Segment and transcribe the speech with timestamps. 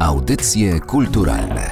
[0.00, 1.70] Audycje kulturalne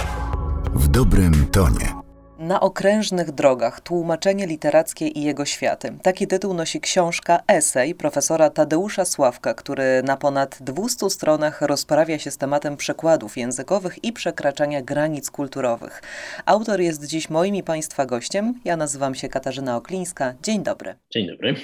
[0.75, 1.95] w dobrym tonie.
[2.39, 5.99] Na okrężnych drogach tłumaczenie literackie i jego światy.
[6.03, 12.31] Taki tytuł nosi książka Esej profesora Tadeusza Sławka, który na ponad 200 stronach rozprawia się
[12.31, 16.03] z tematem przekładów językowych i przekraczania granic kulturowych.
[16.47, 18.61] Autor jest dziś moim i Państwa gościem.
[18.65, 20.35] Ja nazywam się Katarzyna Oklińska.
[20.43, 20.95] Dzień dobry.
[21.11, 21.55] Dzień dobry.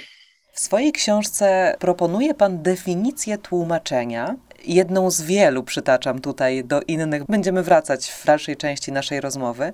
[0.53, 4.37] W swojej książce proponuje Pan definicję tłumaczenia
[4.67, 9.73] jedną z wielu, przytaczam tutaj do innych, będziemy wracać w dalszej części naszej rozmowy,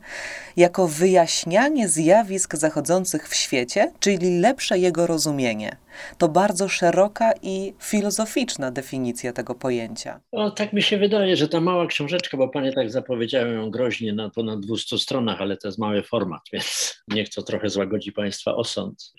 [0.57, 5.77] jako wyjaśnianie zjawisk zachodzących w świecie, czyli lepsze jego rozumienie.
[6.19, 10.21] To bardzo szeroka i filozoficzna definicja tego pojęcia.
[10.33, 14.13] O, tak mi się wydaje, że ta mała książeczka, bo panie tak zapowiedziałem ją groźnie
[14.13, 18.55] na ponad 200 stronach, ale to jest mały format, więc niech to trochę złagodzi państwa
[18.55, 19.13] osąd.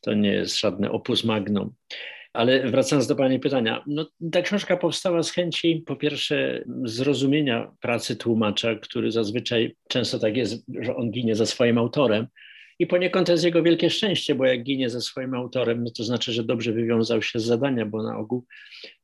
[0.00, 1.74] To nie jest żadne opus magnum.
[2.32, 8.16] Ale wracając do Pani pytania, no, ta książka powstała z chęci, po pierwsze, zrozumienia pracy
[8.16, 12.26] tłumacza, który zazwyczaj często tak jest, że on ginie za swoim autorem.
[12.78, 16.04] I poniekąd to jest jego wielkie szczęście, bo jak ginie ze swoim autorem, no to
[16.04, 18.46] znaczy, że dobrze wywiązał się z zadania, bo na ogół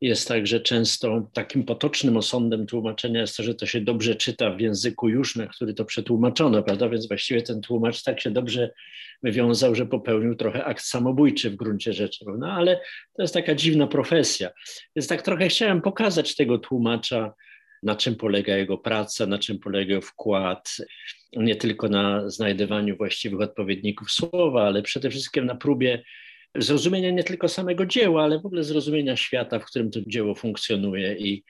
[0.00, 4.50] jest tak, że często takim potocznym osądem tłumaczenia jest to, że to się dobrze czyta
[4.50, 6.88] w języku już, na który to przetłumaczono, prawda?
[6.88, 8.70] Więc właściwie ten tłumacz tak się dobrze
[9.22, 12.46] wywiązał, że popełnił trochę akt samobójczy w gruncie rzeczy, prawda?
[12.46, 12.80] Ale
[13.16, 14.50] to jest taka dziwna profesja.
[14.96, 17.34] Więc tak trochę chciałem pokazać tego tłumacza,
[17.84, 20.76] na czym polega jego praca, na czym polega wkład,
[21.36, 26.02] nie tylko na znajdywaniu właściwych odpowiedników słowa, ale przede wszystkim na próbie
[26.54, 31.16] zrozumienia nie tylko samego dzieła, ale w ogóle zrozumienia świata, w którym to dzieło funkcjonuje
[31.18, 31.44] i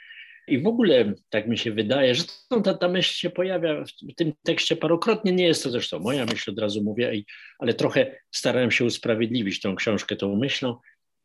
[0.48, 2.22] i w ogóle tak mi się wydaje, że
[2.64, 5.32] ta, ta myśl się pojawia w tym tekście parokrotnie.
[5.32, 7.12] Nie jest to zresztą moja myśl, od razu mówię,
[7.58, 10.76] ale trochę starałem się usprawiedliwić tą książkę tą myślą.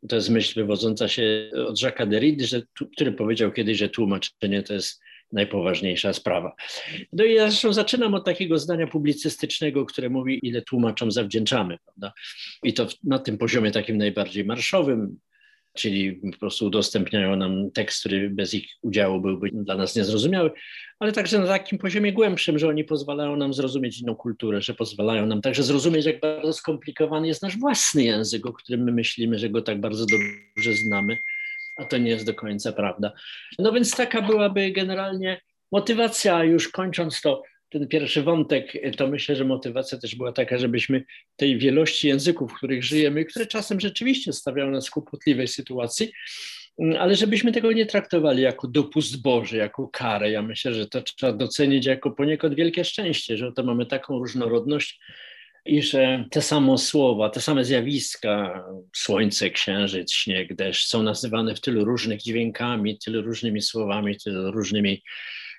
[0.08, 2.44] To jest myśl wywodząca się od Jacques'a Derrida,
[2.92, 5.00] który powiedział kiedyś, że tłumaczenie to jest
[5.32, 6.54] najpoważniejsza sprawa.
[7.12, 11.78] No i ja zresztą zaczynam od takiego zdania publicystycznego, które mówi, ile tłumaczom zawdzięczamy.
[11.84, 12.12] Prawda?
[12.62, 15.18] I to na tym poziomie takim najbardziej marszowym,
[15.74, 20.50] czyli po prostu udostępniają nam tekst, który bez ich udziału byłby dla nas niezrozumiały,
[20.98, 25.26] ale także na takim poziomie głębszym, że oni pozwalają nam zrozumieć inną kulturę, że pozwalają
[25.26, 29.50] nam także zrozumieć, jak bardzo skomplikowany jest nasz własny język, o którym my myślimy, że
[29.50, 31.18] go tak bardzo dobrze znamy,
[31.76, 33.12] a to nie jest do końca prawda.
[33.58, 35.40] No więc taka byłaby generalnie
[35.72, 41.04] motywacja, już kończąc to, ten pierwszy wątek, to myślę, że motywacja też była taka, żebyśmy
[41.36, 46.12] tej wielości języków, w których żyjemy, które czasem rzeczywiście stawiają nas w kłopotliwej sytuacji,
[46.98, 50.30] ale żebyśmy tego nie traktowali jako dopust Boży, jako karę.
[50.30, 55.00] Ja myślę, że to trzeba docenić jako poniekąd wielkie szczęście, że to mamy taką różnorodność
[55.64, 58.64] i że te same słowa, te same zjawiska,
[58.96, 65.02] słońce, księżyc, śnieg, deszcz, są nazywane w tylu różnych dźwiękami, tylu różnymi słowami, tylu różnymi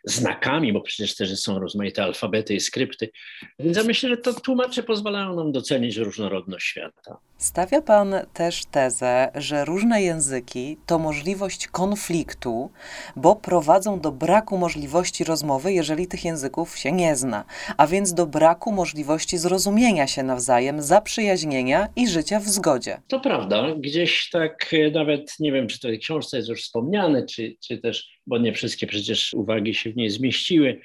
[0.03, 3.11] znakami, bo przecież też są rozmaite alfabety i skrypty.
[3.59, 7.17] Więc ja myślę, że to tłumacze pozwalają nam docenić różnorodność świata.
[7.41, 12.71] Stawia Pan też tezę, że różne języki to możliwość konfliktu,
[13.15, 17.45] bo prowadzą do braku możliwości rozmowy, jeżeli tych języków się nie zna,
[17.77, 23.01] a więc do braku możliwości zrozumienia się nawzajem, zaprzyjaźnienia i życia w zgodzie.
[23.07, 23.75] To prawda.
[23.77, 27.77] Gdzieś tak e, nawet, nie wiem, czy to w książce jest już wspomniane, czy, czy
[27.77, 30.81] też, bo nie wszystkie przecież uwagi się w niej zmieściły,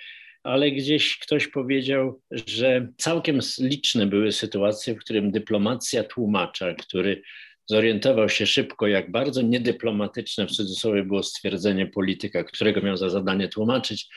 [0.47, 7.23] ale gdzieś ktoś powiedział, że całkiem liczne były sytuacje, w którym dyplomacja tłumacza, który
[7.67, 13.49] zorientował się szybko, jak bardzo niedyplomatyczne w cudzysłowie było stwierdzenie polityka, którego miał za zadanie
[13.49, 14.09] tłumaczyć,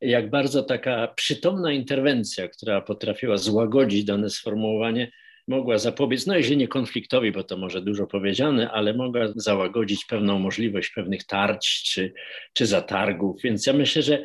[0.00, 5.10] jak bardzo taka przytomna interwencja, która potrafiła złagodzić dane sformułowanie,
[5.48, 10.38] mogła zapobiec, no jeżeli nie konfliktowi, bo to może dużo powiedziane, ale mogła załagodzić pewną
[10.38, 12.12] możliwość pewnych tarć czy,
[12.52, 13.42] czy zatargów.
[13.42, 14.24] Więc ja myślę, że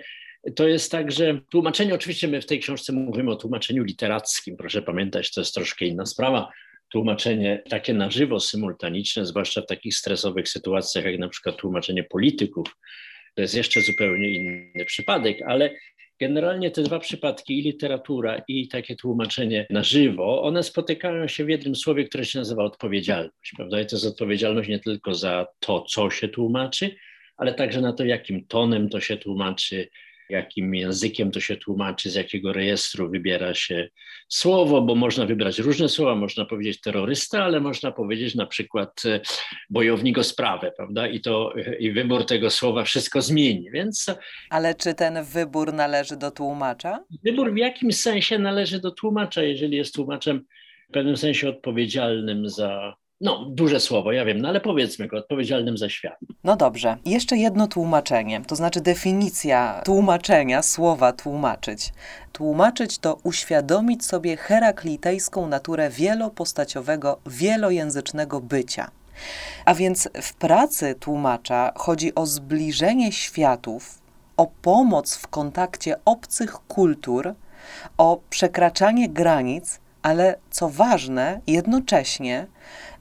[0.56, 4.82] to jest tak, że tłumaczenie, oczywiście my w tej książce mówimy o tłumaczeniu literackim, proszę
[4.82, 6.52] pamiętać, to jest troszkę inna sprawa.
[6.90, 12.78] Tłumaczenie takie na żywo, symultaniczne, zwłaszcza w takich stresowych sytuacjach, jak na przykład tłumaczenie polityków,
[13.36, 15.70] to jest jeszcze zupełnie inny przypadek, ale
[16.20, 21.50] generalnie te dwa przypadki, i literatura, i takie tłumaczenie na żywo, one spotykają się w
[21.50, 23.54] jednym słowie, które się nazywa odpowiedzialność.
[23.56, 23.82] Prawda?
[23.82, 26.96] I to jest odpowiedzialność nie tylko za to, co się tłumaczy,
[27.38, 29.88] ale także na to, jakim tonem to się tłumaczy,
[30.30, 33.90] jakim językiem to się tłumaczy, z jakiego rejestru wybiera się
[34.28, 39.20] słowo, bo można wybrać różne słowa, można powiedzieć terrorysta, ale można powiedzieć na przykład e,
[39.70, 41.08] bojownik o sprawę, prawda?
[41.08, 44.06] I to i wybór tego słowa wszystko zmieni, więc...
[44.50, 47.04] Ale czy ten wybór należy do tłumacza?
[47.24, 50.46] Wybór w jakimś sensie należy do tłumacza, jeżeli jest tłumaczem
[50.90, 55.78] w pewnym sensie odpowiedzialnym za No, duże słowo, ja wiem, no ale powiedzmy go, odpowiedzialnym
[55.78, 56.20] za świat.
[56.44, 56.98] No dobrze.
[57.06, 61.94] Jeszcze jedno tłumaczenie, to znaczy definicja tłumaczenia, słowa tłumaczyć.
[62.34, 68.92] Tłumaczyć to uświadomić sobie heraklitejską naturę wielopostaciowego, wielojęzycznego bycia.
[69.66, 74.02] A więc w pracy tłumacza chodzi o zbliżenie światów,
[74.38, 77.34] o pomoc w kontakcie obcych kultur,
[77.98, 82.48] o przekraczanie granic, ale co ważne, jednocześnie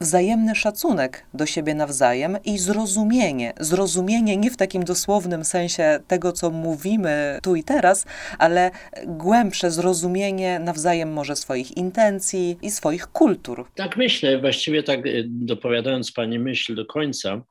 [0.01, 3.53] wzajemny szacunek do siebie nawzajem i zrozumienie.
[3.61, 8.07] Zrozumienie nie w takim dosłownym sensie tego, co mówimy tu i teraz,
[8.39, 8.71] ale
[9.07, 13.67] głębsze zrozumienie nawzajem może swoich intencji i swoich kultur.
[13.75, 17.43] Tak myślę, właściwie tak y, dopowiadając Pani myśl do końca,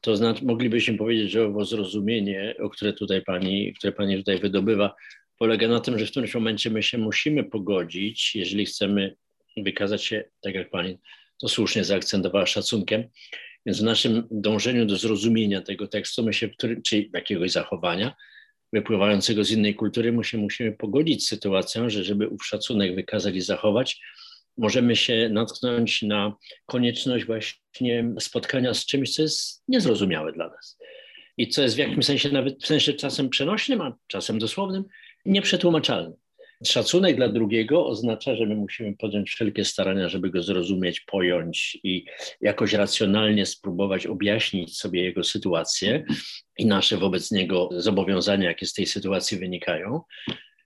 [0.00, 4.94] to znaczy moglibyśmy powiedzieć, że owo zrozumienie, o które tutaj Pani, które Pani tutaj wydobywa,
[5.40, 9.16] polega na tym, że w którymś momencie my się musimy pogodzić, jeżeli chcemy
[9.56, 10.98] wykazać się, tak jak Pani
[11.40, 13.04] to słusznie zaakcentowała szacunkiem.
[13.66, 16.48] Więc w naszym dążeniu do zrozumienia tego tekstu, my się,
[16.84, 18.14] czy jakiegoś zachowania
[18.72, 23.34] wypływającego z innej kultury, my się musimy pogodzić z sytuacją, że żeby ów szacunek wykazać
[23.34, 24.00] i zachować,
[24.56, 30.78] możemy się natknąć na konieczność właśnie spotkania z czymś, co jest niezrozumiałe dla nas.
[31.36, 34.84] I co jest w jakimś sensie, nawet w sensie czasem przenośnym, a czasem dosłownym,
[35.26, 36.16] nieprzetłumaczalne.
[36.64, 42.04] Szacunek dla drugiego oznacza, że my musimy podjąć wszelkie starania, żeby go zrozumieć, pojąć i
[42.40, 46.04] jakoś racjonalnie spróbować objaśnić sobie jego sytuację
[46.58, 50.00] i nasze wobec niego zobowiązania, jakie z tej sytuacji wynikają.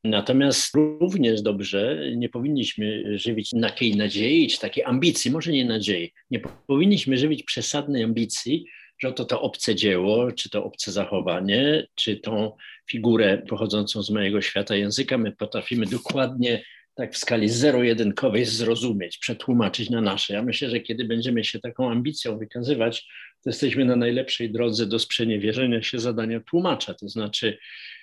[0.05, 6.41] Natomiast również dobrze nie powinniśmy żywić takiej nadziei, czy takiej ambicji, może nie nadziei, nie
[6.67, 8.65] powinniśmy żywić przesadnej ambicji,
[8.99, 12.57] że oto to obce dzieło, czy to obce zachowanie, czy tą
[12.91, 16.65] figurę pochodzącą z mojego świata języka, my potrafimy dokładnie
[16.95, 20.35] tak w skali zero-jedynkowej zrozumieć, przetłumaczyć na nasze.
[20.35, 23.07] Ja myślę, że kiedy będziemy się taką ambicją wykazywać,
[23.45, 27.59] to jesteśmy na najlepszej drodze do sprzeniewierzenia się zadania tłumacza, to znaczy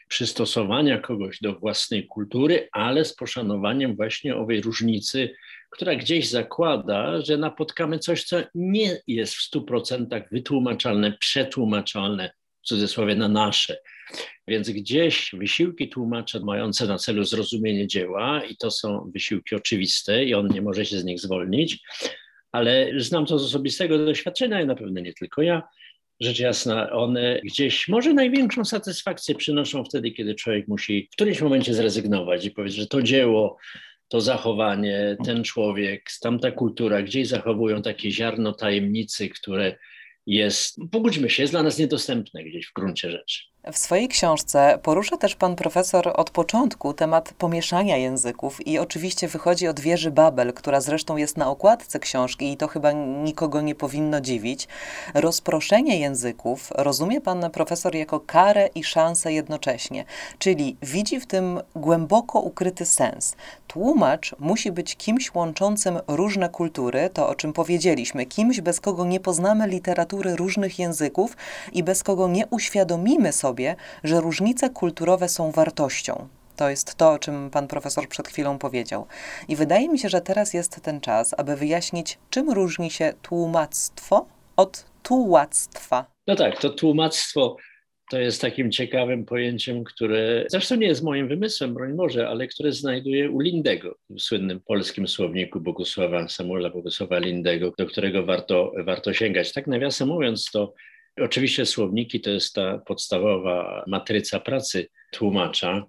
[0.08, 5.36] przystosowania kogoś do własnej kultury, ale z poszanowaniem właśnie owej różnicy,
[5.72, 12.32] która gdzieś zakłada, że napotkamy coś, co nie jest w stu procentach wytłumaczalne, przetłumaczalne,
[12.64, 13.78] w cudzysłowie na nasze.
[14.48, 20.34] Więc gdzieś wysiłki tłumacza mające na celu zrozumienie dzieła, i to są wysiłki oczywiste, i
[20.34, 21.80] on nie może się z nich zwolnić,
[22.52, 25.64] ale znam to z osobistego doświadczenia, i na pewno nie tylko ja.
[26.20, 31.74] Rzecz jasna, one gdzieś może największą satysfakcję przynoszą wtedy, kiedy człowiek musi w którymś momencie
[31.74, 33.58] zrezygnować i powiedzieć, że to dzieło,
[34.12, 39.78] to zachowanie, ten człowiek, tamta kultura gdzieś zachowują takie ziarno tajemnicy, które
[40.26, 43.44] jest, pogódźmy się, jest dla nas niedostępne gdzieś w gruncie rzeczy.
[43.68, 49.68] W swojej książce porusza też pan profesor od początku temat pomieszania języków i oczywiście wychodzi
[49.68, 54.22] od wieży Babel, która zresztą jest na okładce książki i to chyba nikogo nie powinno
[54.22, 54.68] dziwić.
[55.14, 60.06] Rozproszenie języków rozumie pan profesor jako karę i szansę jednocześnie,
[60.40, 63.36] czyli widzi w tym głęboko ukryty sens.
[63.68, 69.20] Tłumacz musi być kimś łączącym różne kultury, to o czym powiedzieliśmy, kimś bez kogo nie
[69.20, 71.38] poznamy literatury różnych języków
[71.74, 76.28] i bez kogo nie uświadomimy sobie, sobie, że różnice kulturowe są wartością.
[76.56, 79.08] To jest to, o czym pan profesor przed chwilą powiedział.
[79.48, 84.26] I wydaje mi się, że teraz jest ten czas, aby wyjaśnić, czym różni się tłumactwo
[84.58, 86.06] od tułactwa.
[86.28, 87.58] No tak, to tłumactwo
[88.12, 92.72] to jest takim ciekawym pojęciem, które zresztą nie jest moim wymysłem, broń Boże, ale które
[92.72, 99.14] znajduję u Lindego, w słynnym polskim słowniku Bogusława Samuela Bogusława Lindego, do którego warto, warto
[99.14, 99.54] sięgać.
[99.54, 100.74] Tak nawiasem mówiąc, to
[101.18, 105.86] Oczywiście słowniki to jest ta podstawowa matryca pracy tłumacza.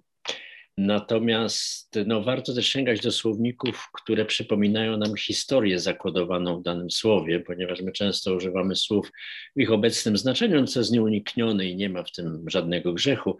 [0.77, 7.39] Natomiast no, warto też sięgać do słowników, które przypominają nam historię zakodowaną w danym słowie,
[7.39, 9.11] ponieważ my często używamy słów
[9.55, 13.37] w ich obecnym znaczeniu, co jest nieuniknione i nie ma w tym żadnego grzechu,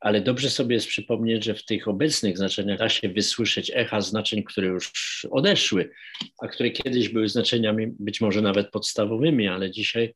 [0.00, 4.42] ale dobrze sobie jest przypomnieć, że w tych obecnych znaczeniach da się wysłyszeć echa znaczeń,
[4.42, 4.92] które już
[5.30, 5.90] odeszły,
[6.42, 10.14] a które kiedyś były znaczeniami być może nawet podstawowymi, ale dzisiaj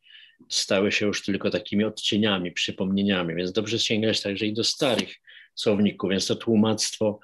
[0.49, 5.15] stały się już tylko takimi odcieniami, przypomnieniami, więc dobrze sięgać także i do starych
[5.55, 7.21] słowników, więc to tłumactwo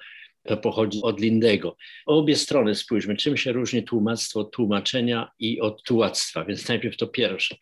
[0.61, 1.77] pochodzi od Lindego.
[2.05, 7.07] Obie strony spójrzmy, czym się różni tłumactwo od tłumaczenia i od tułactwa, więc najpierw to
[7.07, 7.55] pierwsze.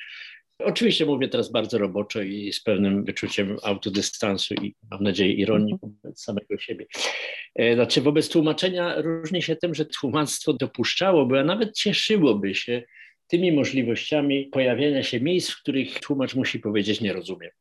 [0.59, 6.21] Oczywiście mówię teraz bardzo roboczo i z pewnym wyczuciem autodystansu i mam nadzieję ironii wobec
[6.21, 6.85] samego siebie.
[7.55, 12.83] E, znaczy wobec tłumaczenia różni się tym, że tłumactwo dopuszczałoby, a nawet cieszyłoby się
[13.29, 17.51] tymi możliwościami pojawiania się miejsc, w których tłumacz musi powiedzieć nie rozumiem.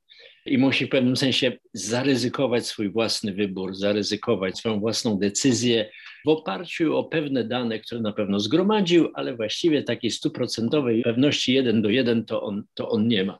[0.46, 5.90] I musi w pewnym sensie zaryzykować swój własny wybór, zaryzykować swoją własną decyzję,
[6.26, 11.82] w oparciu o pewne dane, które na pewno zgromadził, ale właściwie takiej stuprocentowej pewności jeden
[11.82, 13.38] do jeden to on, to on nie ma.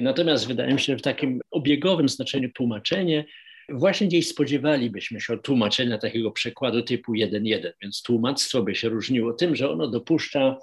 [0.00, 3.24] Natomiast wydaje mi się, że w takim obiegowym znaczeniu tłumaczenie
[3.68, 9.56] właśnie gdzieś spodziewalibyśmy się tłumaczenia takiego przekładu typu 1.1, więc tłumactwo by się różniło tym,
[9.56, 10.58] że ono dopuszcza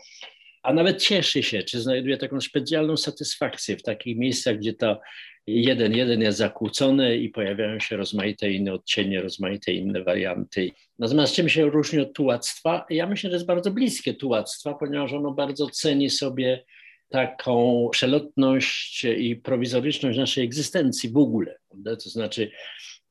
[0.65, 5.00] a nawet cieszy się, czy znajduje taką specjalną satysfakcję w takich miejscach, gdzie to
[5.48, 10.72] jeden, jeden jest zakłócony i pojawiają się rozmaite inne odcienie, rozmaite inne warianty.
[11.00, 12.86] Natomiast czym się różni od tułactwa?
[12.89, 16.63] Ja myślę, że jest bardzo bliskie tułactwa, ponieważ ono bardzo ceni sobie
[17.10, 21.57] taką przelotność i prowizoryczność naszej egzystencji w ogóle.
[21.69, 21.95] Prawda?
[21.95, 22.51] To znaczy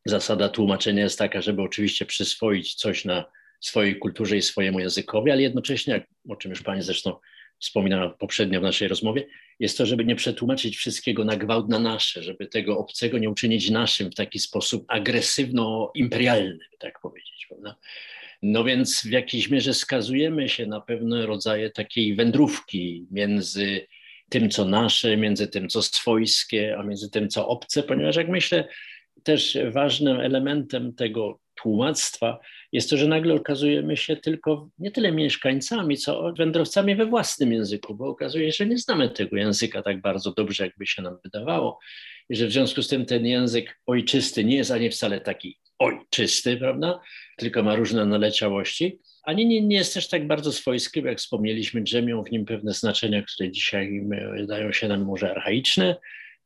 [0.05, 3.25] zasada tłumaczenia jest taka, żeby oczywiście przyswoić coś na
[3.61, 7.17] swojej kulturze i swojemu językowi, ale jednocześnie, o czym już Pani zresztą
[7.59, 9.27] wspominała poprzednio w naszej rozmowie,
[9.61, 13.71] jest to, żeby nie przetłumaczyć wszystkiego na gwałt na nasze, żeby tego obcego nie uczynić
[13.71, 17.47] naszym w taki sposób agresywno-imperialny, tak powiedzieć.
[17.49, 17.77] Prawda?
[18.43, 23.87] No więc w jakiejś mierze skazujemy się na pewne rodzaje takiej wędrówki między
[24.29, 28.69] tym, co nasze, między tym, co swojskie, a między tym, co obce, ponieważ jak myślę,
[29.23, 32.39] też ważnym elementem tego tłumactwa
[32.73, 37.95] jest to, że nagle okazujemy się tylko nie tyle mieszkańcami, co wędrowcami we własnym języku,
[37.95, 41.79] bo okazuje się, że nie znamy tego języka tak bardzo dobrze, jakby się nam wydawało.
[42.29, 46.57] I że w związku z tym ten język ojczysty nie jest ani wcale taki ojczysty,
[46.57, 47.01] prawda?
[47.37, 48.99] Tylko ma różne naleciałości.
[49.23, 53.23] Ani nie, nie jest też tak bardzo swojski, jak wspomnieliśmy, drzemią w nim pewne znaczenia,
[53.23, 54.07] które dzisiaj
[54.37, 55.97] wydają się nam może archaiczne,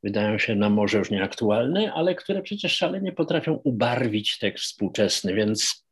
[0.02, 5.86] wydają się nam może już nieaktualne, ale które przecież szalenie potrafią ubarwić tekst współczesny, więc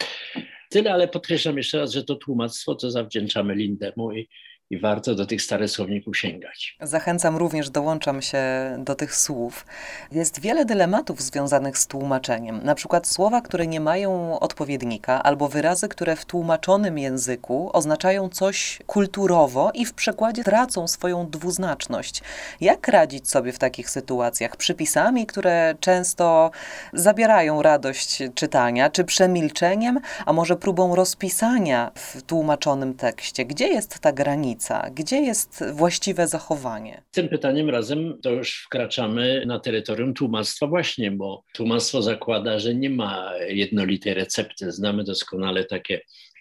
[0.70, 4.28] tyle, ale podkreślam jeszcze raz, że to tłumactwo to zawdzięczamy Lindemu i,
[4.70, 6.76] i warto do tych starych słowników sięgać.
[6.80, 8.38] Zachęcam również, dołączam się
[8.78, 9.66] do tych słów.
[10.12, 12.61] Jest wiele dylematów związanych z tłumaczeniem.
[12.64, 18.78] Na przykład słowa, które nie mają odpowiednika, albo wyrazy, które w tłumaczonym języku oznaczają coś
[18.87, 22.23] kulturowo i w przekładzie tracą swoją dwuznaczność.
[22.61, 24.56] Jak radzić sobie w takich sytuacjach?
[24.56, 26.50] Przypisami, które często
[26.92, 33.44] zabierają radość czytania, czy przemilczeniem, a może próbą rozpisania w tłumaczonym tekście?
[33.44, 34.55] Gdzie jest ta granica?
[34.56, 34.90] Granica?
[34.94, 37.02] Gdzie jest właściwe zachowanie?
[37.10, 42.90] Tym pytaniem razem to już wkraczamy na terytorium tłumactwa właśnie, bo tłumactwo zakłada, że nie
[42.90, 44.72] ma jednolitej recepty.
[44.72, 46.00] Znamy doskonale takie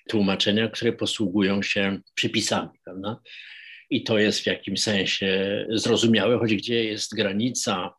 [0.09, 3.19] tłumaczenia, które posługują się przypisami, prawda?
[3.89, 7.93] I to jest w jakimś sensie zrozumiałe, choć gdzie jest granica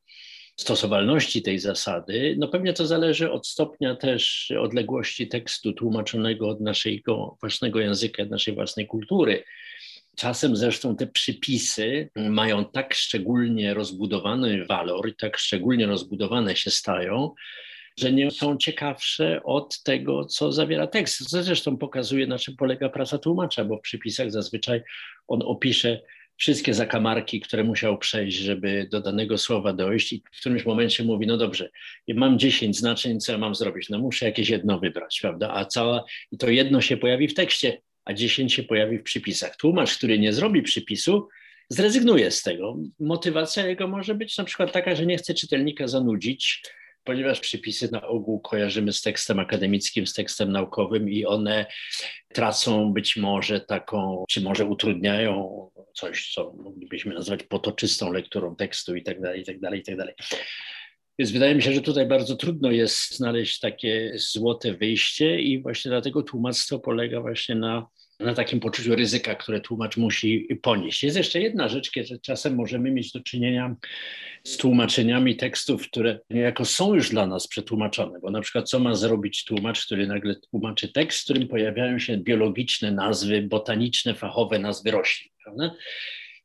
[0.56, 7.36] stosowalności tej zasady, no pewnie to zależy od stopnia też odległości tekstu tłumaczonego od naszego
[7.40, 9.44] własnego języka, od naszej własnej kultury.
[10.16, 17.34] Czasem zresztą te przypisy mają tak szczególnie rozbudowany walor i tak szczególnie rozbudowane się stają,
[17.98, 21.30] że nie są ciekawsze od tego, co zawiera tekst.
[21.30, 24.82] Co zresztą pokazuje, na czym polega praca tłumacza, bo w przypisach zazwyczaj
[25.28, 26.00] on opisze
[26.36, 31.26] wszystkie zakamarki, które musiał przejść, żeby do danego słowa dojść i w którymś momencie mówi,
[31.26, 31.70] no dobrze,
[32.08, 33.88] mam 10 znaczeń, co ja mam zrobić?
[33.88, 35.50] No muszę jakieś jedno wybrać, prawda?
[35.54, 39.56] A cała, i to jedno się pojawi w tekście, a 10 się pojawi w przypisach.
[39.56, 41.28] Tłumacz, który nie zrobi przypisu,
[41.68, 42.76] zrezygnuje z tego.
[43.00, 46.62] Motywacja jego może być na przykład taka, że nie chce czytelnika zanudzić,
[47.04, 51.66] ponieważ przypisy na ogół kojarzymy z tekstem akademickim, z tekstem naukowym i one
[52.32, 59.02] tracą być może taką, czy może utrudniają coś, co moglibyśmy nazwać potoczystą lekturą tekstu i
[59.02, 60.14] tak dalej, i tak dalej, i tak dalej.
[61.18, 65.88] Więc wydaje mi się, że tutaj bardzo trudno jest znaleźć takie złote wyjście i właśnie
[65.88, 67.86] dlatego tłumactwo polega właśnie na
[68.20, 71.02] na takim poczuciu ryzyka, które tłumacz musi ponieść.
[71.02, 73.76] Jest jeszcze jedna rzecz, że czasem możemy mieć do czynienia
[74.44, 78.94] z tłumaczeniami tekstów, które niejako są już dla nas przetłumaczone, bo na przykład co ma
[78.94, 84.90] zrobić tłumacz, który nagle tłumaczy tekst, w którym pojawiają się biologiczne nazwy, botaniczne, fachowe nazwy
[84.90, 85.70] roślin, prawda?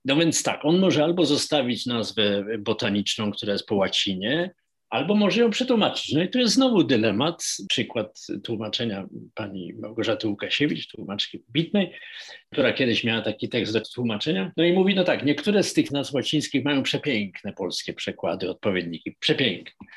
[0.05, 4.51] No więc tak, on może albo zostawić nazwę botaniczną, która jest po łacinie,
[4.89, 6.13] albo może ją przetłumaczyć.
[6.13, 7.43] No i tu jest znowu dylemat.
[7.70, 11.93] Przykład tłumaczenia pani Małgorzaty Łukasiewicz, tłumaczki bitnej,
[12.51, 14.51] która kiedyś miała taki tekst do tłumaczenia.
[14.58, 19.15] No i mówi, no tak, niektóre z tych nazw łacińskich mają przepiękne polskie przekłady, odpowiedniki,
[19.20, 19.88] przepiękne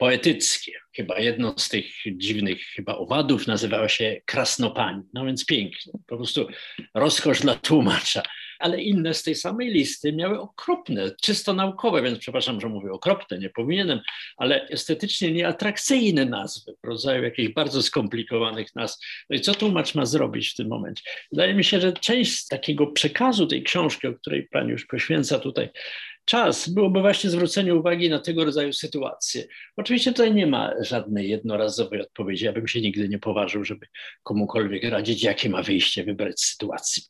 [0.00, 0.72] poetyckie.
[0.96, 1.86] Chyba jedno z tych
[2.16, 5.02] dziwnych chyba owadów nazywało się Krasnopani.
[5.14, 6.48] No więc pięknie, po prostu
[6.94, 8.22] rozkosz dla tłumacza.
[8.60, 13.38] Ale inne z tej samej listy miały okropne, czysto naukowe, więc przepraszam, że mówię okropne,
[13.38, 14.00] nie powinienem,
[14.36, 18.98] ale estetycznie nieatrakcyjne nazwy, w rodzaju jakichś bardzo skomplikowanych nazw.
[19.30, 21.02] No i co tłumacz ma zrobić w tym momencie?
[21.32, 25.68] Wydaje mi się, że część takiego przekazu tej książki, o której Pani już poświęca tutaj
[26.24, 29.44] czas byłoby właśnie zwrócenie uwagi na tego rodzaju sytuacje.
[29.76, 32.44] Oczywiście tutaj nie ma żadnej jednorazowej odpowiedzi.
[32.44, 33.86] Ja bym się nigdy nie poważył, żeby
[34.22, 37.02] komukolwiek radzić, jakie ma wyjście wybrać z sytuacji.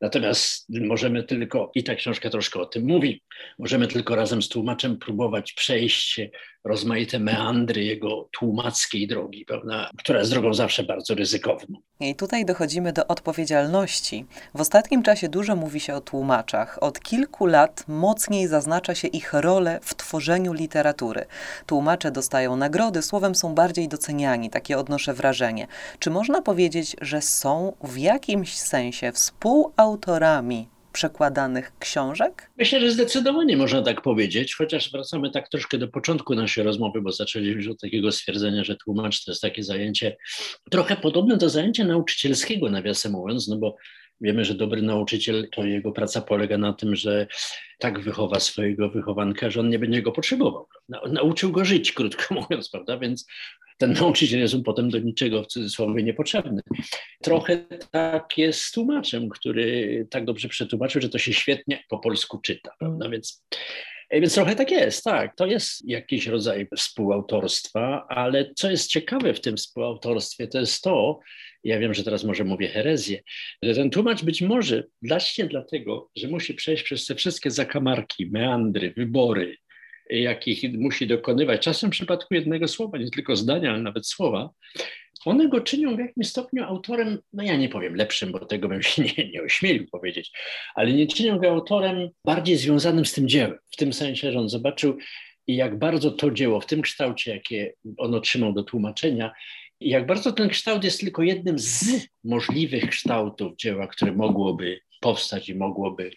[0.00, 3.22] Natomiast możemy tylko, i ta książka troszkę o tym mówi,
[3.58, 6.20] możemy tylko razem z tłumaczem próbować przejść
[6.66, 11.78] rozmaite meandry jego tłumackiej drogi, prawda, która jest drogą zawsze bardzo ryzykowną.
[12.00, 14.26] I tutaj dochodzimy do odpowiedzialności.
[14.54, 16.82] W ostatnim czasie dużo mówi się o tłumaczach.
[16.82, 21.26] Od kilku lat mocniej zaznacza się ich rolę w tworzeniu literatury.
[21.66, 25.66] Tłumacze dostają nagrody, słowem są bardziej doceniani, takie odnoszę wrażenie.
[25.98, 32.50] Czy można powiedzieć, że są w jakimś sensie współautorami przekładanych książek?
[32.58, 37.12] Myślę, że zdecydowanie można tak powiedzieć, chociaż wracamy tak troszkę do początku naszej rozmowy, bo
[37.12, 40.16] zaczęliśmy od takiego stwierdzenia, że tłumacz to jest takie zajęcie
[40.70, 43.76] trochę podobne do zajęcia nauczycielskiego, nawiasem mówiąc, no bo
[44.20, 47.26] Wiemy, że dobry nauczyciel to jego praca polega na tym, że
[47.78, 50.68] tak wychowa swojego wychowanka, że on nie będzie go potrzebował.
[51.12, 52.98] Nauczył go żyć, krótko mówiąc, prawda?
[52.98, 53.26] Więc
[53.78, 56.62] ten nauczyciel jest mu potem do niczego w cudzysłowie niepotrzebny.
[57.22, 62.38] Trochę tak jest z tłumaczem, który tak dobrze przetłumaczył, że to się świetnie po polsku
[62.38, 62.70] czyta.
[62.78, 63.08] Prawda?
[63.08, 63.44] Więc
[64.10, 65.36] więc trochę tak jest, tak.
[65.36, 71.20] To jest jakiś rodzaj współautorstwa, ale co jest ciekawe w tym współautorstwie, to jest to,
[71.64, 73.22] ja wiem, że teraz może mówię herezję,
[73.62, 78.92] że ten tłumacz być może właśnie dlatego, że musi przejść przez te wszystkie zakamarki, meandry,
[78.96, 79.56] wybory,
[80.10, 84.50] jakich musi dokonywać, czasem w przypadku jednego słowa, nie tylko zdania, ale nawet słowa,
[85.24, 88.82] one go czynią w jakimś stopniu autorem, no ja nie powiem lepszym, bo tego bym
[88.82, 90.32] się nie, nie ośmielił powiedzieć,
[90.74, 94.48] ale nie czynią go autorem bardziej związanym z tym dziełem, w tym sensie, że on
[94.48, 94.96] zobaczył,
[95.46, 99.32] jak bardzo to dzieło w tym kształcie, jakie on otrzymał do tłumaczenia,
[99.80, 105.54] jak bardzo ten kształt jest tylko jednym z możliwych kształtów dzieła, które mogłoby powstać i
[105.54, 106.10] mogłoby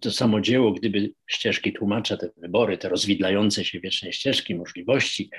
[0.00, 5.30] to samo dzieło, gdyby ścieżki tłumacza, te wybory, te rozwidlające się wieczne ścieżki, możliwości,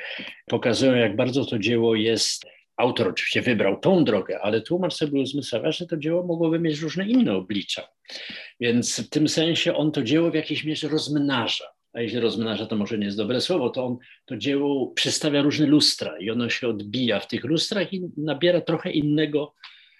[0.45, 2.45] pokazują, jak bardzo to dzieło jest.
[2.77, 7.07] Autor oczywiście wybrał tą drogę, ale tłumacz sobie uzmysławia, że to dzieło mogłoby mieć różne
[7.07, 7.87] inne oblicza.
[8.59, 12.75] Więc w tym sensie on to dzieło w jakiejś mierze rozmnaża a jeśli rozmnaża, to
[12.75, 16.67] może nie jest dobre słowo, to on to dzieło przedstawia różne lustra i ono się
[16.67, 19.53] odbija w tych lustrach i nabiera trochę innego,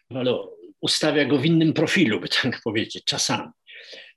[0.10, 0.38] ale
[0.82, 3.50] ustawia go w innym profilu, by tak powiedzieć, czasami.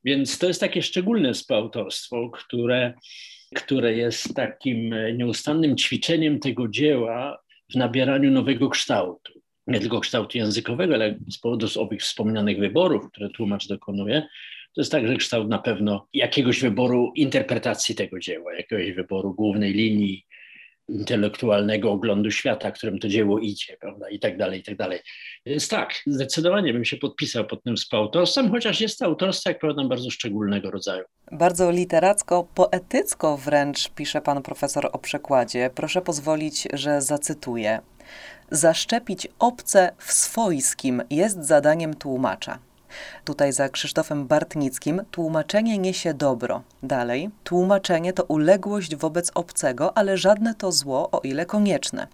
[0.05, 2.95] Więc to jest takie szczególne współautorstwo, które,
[3.55, 9.33] które jest takim nieustannym ćwiczeniem tego dzieła w nabieraniu nowego kształtu.
[9.67, 14.23] Nie tylko kształtu językowego, ale z powodu owych wspomnianych wyborów, które tłumacz dokonuje,
[14.75, 20.27] to jest także kształt na pewno jakiegoś wyboru interpretacji tego dzieła, jakiegoś wyboru głównej linii
[20.93, 25.01] intelektualnego oglądu świata, którym to dzieło idzie, prawda, i tak dalej, i tak dalej.
[25.47, 29.89] Więc tak, zdecydowanie bym się podpisał pod tym współautorstwem, chociaż jest to autorstwo, jak powiadam,
[29.89, 31.05] bardzo szczególnego rodzaju.
[31.33, 35.71] Bardzo literacko, poetycko wręcz pisze pan profesor o przekładzie.
[35.75, 37.81] Proszę pozwolić, że zacytuję.
[38.51, 42.59] Zaszczepić obce w swojskim jest zadaniem tłumacza.
[43.25, 46.63] Tutaj za Krzysztofem Bartnickim tłumaczenie niesie dobro.
[46.83, 52.07] Dalej, tłumaczenie to uległość wobec obcego, ale żadne to zło, o ile konieczne.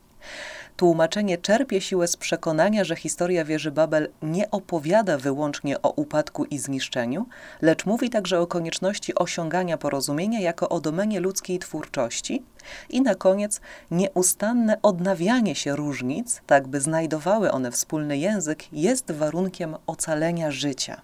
[0.79, 6.59] Tłumaczenie czerpie siłę z przekonania, że historia wieży Babel nie opowiada wyłącznie o upadku i
[6.59, 7.27] zniszczeniu,
[7.63, 12.43] lecz mówi także o konieczności osiągania porozumienia jako o domenie ludzkiej twórczości
[12.91, 13.61] i na koniec
[13.91, 21.01] nieustanne odnawianie się różnic, tak by znajdowały one wspólny język, jest warunkiem ocalenia życia.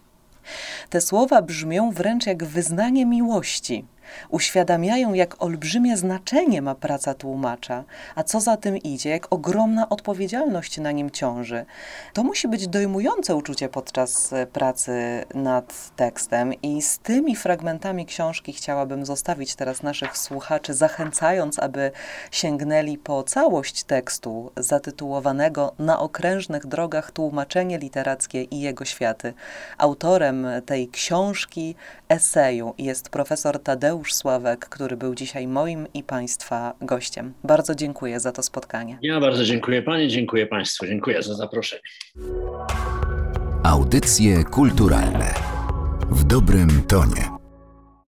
[0.90, 3.84] Te słowa brzmią wręcz jak wyznanie miłości,
[4.28, 10.78] uświadamiają, jak olbrzymie znaczenie ma praca tłumacza, a co za tym idzie, jak ogromna odpowiedzialność
[10.78, 11.64] na nim ciąży.
[12.12, 18.52] To musi być dojmujące uczucie podczas e, pracy nad tekstem i z tymi fragmentami książki
[18.52, 21.90] chciałabym zostawić teraz naszych słuchaczy, zachęcając, aby
[22.30, 29.34] sięgnęli po całość tekstu zatytułowanego Na okrężnych drogach tłumaczenie literackie i jego światy.
[29.78, 31.74] Autorem tej książki,
[32.08, 37.34] eseju jest profesor Tadeusz Mateusz Sławek, który był dzisiaj moim i Państwa gościem.
[37.44, 38.98] Bardzo dziękuję za to spotkanie.
[39.02, 41.82] Ja bardzo dziękuję Pani, dziękuję Państwu, dziękuję za zaproszenie.
[43.64, 45.34] Audycje kulturalne
[46.10, 47.33] w dobrym tonie.